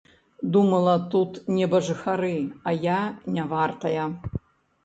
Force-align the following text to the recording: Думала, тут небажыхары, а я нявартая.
Думала, 0.53 0.95
тут 1.15 1.37
небажыхары, 1.57 2.33
а 2.73 2.75
я 2.89 2.97
нявартая. 3.37 4.09